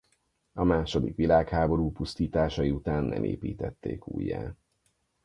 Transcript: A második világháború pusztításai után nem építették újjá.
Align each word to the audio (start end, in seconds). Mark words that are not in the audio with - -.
A 0.53 0.63
második 0.63 1.15
világháború 1.15 1.91
pusztításai 1.91 2.71
után 2.71 3.03
nem 3.03 3.23
építették 3.23 4.07
újjá. 4.07 4.55